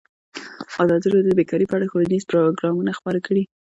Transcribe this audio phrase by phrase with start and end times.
[0.83, 3.43] ازادي راډیو د بیکاري په اړه ښوونیز پروګرامونه خپاره کړي.